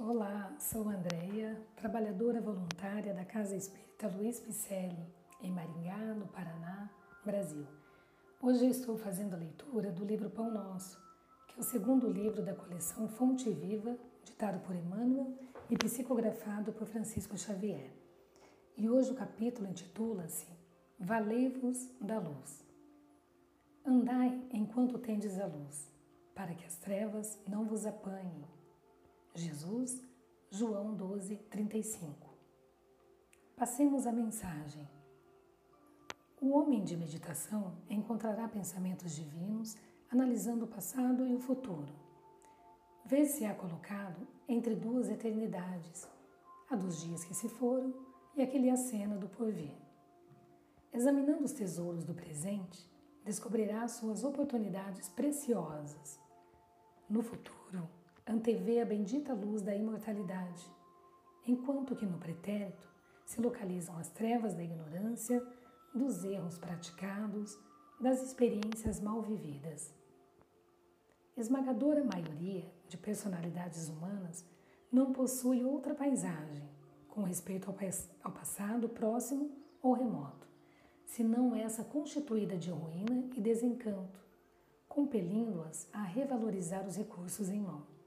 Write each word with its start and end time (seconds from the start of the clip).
Olá, 0.00 0.54
sou 0.60 0.88
Andreia, 0.88 1.60
trabalhadora 1.74 2.40
voluntária 2.40 3.12
da 3.12 3.24
Casa 3.24 3.56
Espírita 3.56 4.06
Luiz 4.06 4.38
Picelli, 4.38 5.12
em 5.42 5.50
Maringá, 5.50 6.14
no 6.14 6.28
Paraná, 6.28 6.88
Brasil. 7.24 7.66
Hoje 8.40 8.68
estou 8.68 8.96
fazendo 8.96 9.34
a 9.34 9.36
leitura 9.36 9.90
do 9.90 10.04
livro 10.04 10.30
Pão 10.30 10.52
Nosso, 10.52 10.96
que 11.48 11.56
é 11.56 11.60
o 11.60 11.64
segundo 11.64 12.08
livro 12.08 12.44
da 12.44 12.54
coleção 12.54 13.08
Fonte 13.08 13.50
Viva, 13.50 13.98
ditado 14.22 14.60
por 14.60 14.76
Emmanuel 14.76 15.36
e 15.68 15.76
psicografado 15.76 16.72
por 16.72 16.86
Francisco 16.86 17.36
Xavier. 17.36 17.90
E 18.76 18.88
hoje 18.88 19.10
o 19.10 19.16
capítulo 19.16 19.68
intitula-se 19.68 20.46
Valei-vos 20.96 21.90
da 22.00 22.20
luz. 22.20 22.64
Andai 23.84 24.46
enquanto 24.52 24.96
tendes 24.96 25.40
a 25.40 25.46
luz, 25.46 25.90
para 26.36 26.54
que 26.54 26.64
as 26.64 26.76
trevas 26.76 27.36
não 27.48 27.64
vos 27.64 27.84
apanhem 27.84 28.57
Jesus, 29.34 30.02
João 30.50 30.94
12, 30.94 31.36
35. 31.50 32.28
Passemos 33.56 34.06
a 34.06 34.12
mensagem. 34.12 34.88
O 36.40 36.50
homem 36.50 36.84
de 36.84 36.96
meditação 36.96 37.76
encontrará 37.90 38.48
pensamentos 38.48 39.14
divinos 39.14 39.76
analisando 40.10 40.64
o 40.64 40.68
passado 40.68 41.26
e 41.26 41.34
o 41.34 41.40
futuro. 41.40 41.92
Vê-se-á 43.04 43.54
colocado 43.54 44.26
entre 44.48 44.74
duas 44.74 45.08
eternidades, 45.08 46.08
a 46.70 46.76
dos 46.76 47.00
dias 47.00 47.24
que 47.24 47.34
se 47.34 47.48
foram 47.48 47.94
e 48.34 48.42
a 48.42 48.46
que 48.46 48.58
lhe 48.58 48.70
acena 48.70 49.16
do 49.16 49.28
porvir. 49.28 49.74
Examinando 50.92 51.44
os 51.44 51.52
tesouros 51.52 52.04
do 52.04 52.14
presente, 52.14 52.88
descobrirá 53.24 53.86
suas 53.88 54.24
oportunidades 54.24 55.08
preciosas. 55.08 56.18
No 57.08 57.22
futuro, 57.22 57.88
antevê 58.28 58.80
a 58.80 58.84
bendita 58.84 59.32
luz 59.32 59.62
da 59.62 59.74
imortalidade, 59.74 60.70
enquanto 61.46 61.96
que 61.96 62.04
no 62.04 62.18
pretérito 62.18 62.86
se 63.24 63.40
localizam 63.40 63.96
as 63.96 64.10
trevas 64.10 64.54
da 64.54 64.62
ignorância, 64.62 65.42
dos 65.94 66.22
erros 66.24 66.58
praticados, 66.58 67.58
das 67.98 68.22
experiências 68.22 69.00
mal 69.00 69.22
vividas. 69.22 69.92
Esmagadora 71.36 72.04
maioria 72.04 72.70
de 72.88 72.96
personalidades 72.98 73.88
humanas 73.88 74.44
não 74.92 75.12
possui 75.12 75.64
outra 75.64 75.94
paisagem 75.94 76.68
com 77.08 77.22
respeito 77.22 77.68
ao 78.22 78.32
passado 78.32 78.88
próximo 78.88 79.50
ou 79.82 79.92
remoto, 79.92 80.46
senão 81.04 81.54
essa 81.54 81.82
constituída 81.82 82.56
de 82.56 82.70
ruína 82.70 83.28
e 83.34 83.40
desencanto, 83.40 84.20
compelindo-as 84.88 85.88
a 85.92 86.02
revalorizar 86.02 86.86
os 86.86 86.96
recursos 86.96 87.48
em 87.48 87.60
mão. 87.60 87.97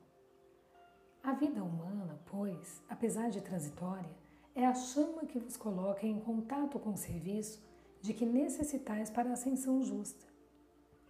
A 1.24 1.34
vida 1.34 1.64
humana, 1.64 2.20
pois, 2.26 2.82
apesar 2.90 3.30
de 3.30 3.42
transitória, 3.42 4.10
é 4.56 4.66
a 4.66 4.74
chama 4.74 5.26
que 5.26 5.38
vos 5.38 5.56
coloca 5.56 6.06
em 6.06 6.20
contato 6.20 6.80
com 6.80 6.92
o 6.92 6.98
serviço 6.98 7.64
de 8.02 8.12
que 8.12 8.26
necessitais 8.26 9.12
para 9.12 9.30
a 9.30 9.34
ascensão 9.34 9.84
justa. 9.84 10.26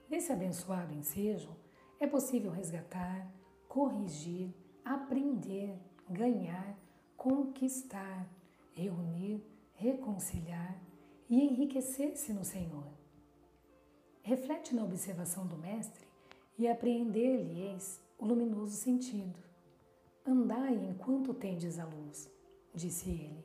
Nesse 0.09 0.33
abençoado 0.33 0.93
ensejo, 0.93 1.55
é 1.97 2.05
possível 2.05 2.51
resgatar, 2.51 3.31
corrigir, 3.69 4.53
aprender, 4.83 5.79
ganhar, 6.09 6.77
conquistar, 7.15 8.27
reunir, 8.73 9.41
reconciliar 9.75 10.77
e 11.29 11.41
enriquecer-se 11.41 12.33
no 12.33 12.43
Senhor. 12.43 12.83
Reflete 14.21 14.75
na 14.75 14.83
observação 14.83 15.47
do 15.47 15.57
Mestre 15.57 16.05
e 16.57 16.67
apreender-lhe-eis 16.67 18.01
o 18.19 18.25
luminoso 18.25 18.75
sentido. 18.75 19.50
Andai 20.25 20.75
enquanto 20.75 21.33
tendes 21.33 21.79
a 21.79 21.85
luz, 21.85 22.29
disse 22.75 23.09
ele. 23.09 23.43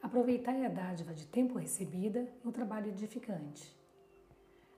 Aproveitai 0.00 0.64
a 0.64 0.68
dádiva 0.68 1.12
de 1.12 1.26
tempo 1.26 1.58
recebida 1.58 2.32
no 2.44 2.52
trabalho 2.52 2.88
edificante. 2.88 3.76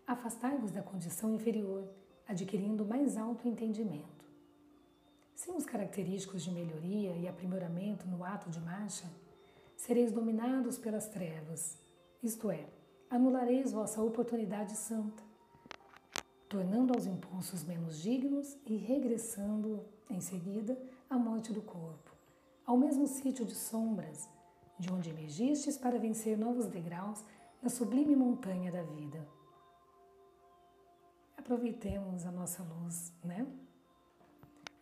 Afastai-vos 0.06 0.70
da 0.70 0.82
condição 0.82 1.34
inferior, 1.34 1.86
adquirindo 2.26 2.86
mais 2.86 3.18
alto 3.18 3.46
entendimento. 3.46 4.24
Sem 5.34 5.54
os 5.54 5.66
característicos 5.66 6.42
de 6.42 6.50
melhoria 6.50 7.14
e 7.16 7.28
aprimoramento 7.28 8.08
no 8.08 8.24
ato 8.24 8.48
de 8.48 8.60
marcha, 8.60 9.06
sereis 9.76 10.10
dominados 10.10 10.78
pelas 10.78 11.08
trevas, 11.08 11.78
isto 12.22 12.50
é, 12.50 12.66
anulareis 13.10 13.72
vossa 13.72 14.02
oportunidade 14.02 14.74
santa, 14.74 15.22
tornando 16.48 16.94
aos 16.94 17.06
impulsos 17.06 17.62
menos 17.62 18.00
dignos 18.00 18.56
e 18.64 18.76
regressando, 18.76 19.84
em 20.08 20.20
seguida, 20.20 20.78
a 21.14 21.18
morte 21.18 21.52
do 21.52 21.62
corpo, 21.62 22.10
ao 22.66 22.76
mesmo 22.76 23.06
sítio 23.06 23.44
de 23.44 23.54
sombras, 23.54 24.28
de 24.76 24.92
onde 24.92 25.10
emergistes 25.10 25.78
para 25.78 25.96
vencer 25.96 26.36
novos 26.36 26.66
degraus 26.66 27.24
na 27.62 27.70
sublime 27.70 28.16
montanha 28.16 28.72
da 28.72 28.82
vida. 28.82 29.24
Aproveitemos 31.36 32.26
a 32.26 32.32
nossa 32.32 32.64
luz, 32.64 33.12
né? 33.22 33.46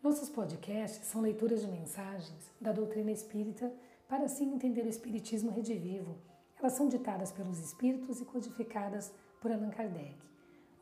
Nossos 0.02 0.30
podcasts 0.30 1.06
são 1.06 1.20
leituras 1.20 1.60
de 1.60 1.68
mensagens 1.68 2.50
da 2.58 2.72
doutrina 2.72 3.10
espírita 3.10 3.70
para 4.08 4.24
assim 4.24 4.54
entender 4.54 4.86
o 4.86 4.88
espiritismo 4.88 5.50
redivivo. 5.50 6.16
Elas 6.58 6.72
são 6.72 6.88
ditadas 6.88 7.30
pelos 7.30 7.58
espíritos 7.58 8.22
e 8.22 8.24
codificadas 8.24 9.12
por 9.38 9.52
Allan 9.52 9.68
Kardec. 9.68 10.16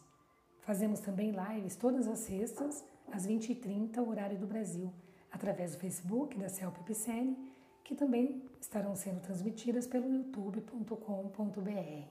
Fazemos 0.61 0.99
também 0.99 1.31
lives 1.31 1.75
todas 1.75 2.07
as 2.07 2.19
sextas, 2.19 2.83
às 3.11 3.27
20h30, 3.27 4.07
horário 4.07 4.37
do 4.37 4.47
Brasil, 4.47 4.93
através 5.31 5.73
do 5.73 5.79
Facebook 5.79 6.37
da 6.37 6.49
CELP 6.49 6.77
PCN, 6.83 7.35
que 7.83 7.95
também 7.95 8.43
estarão 8.61 8.95
sendo 8.95 9.21
transmitidas 9.21 9.87
pelo 9.87 10.07
youtube.com.br. 10.07 12.07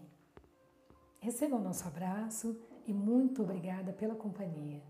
Receba 1.20 1.56
o 1.56 1.62
nosso 1.62 1.86
abraço 1.86 2.56
e 2.86 2.92
muito 2.92 3.42
obrigada 3.42 3.92
pela 3.92 4.14
companhia. 4.14 4.82